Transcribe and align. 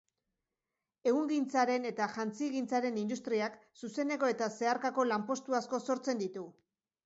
Ehungintzaren 1.11 1.85
eta 1.89 2.07
jantzigintzaren 2.15 2.99
industriak 3.03 3.61
zuzeneko 3.83 4.33
eta 4.37 4.51
zeharkako 4.57 5.09
lanpostu 5.15 5.61
asko 5.63 5.85
sortzen 5.93 6.27
ditu. 6.27 6.53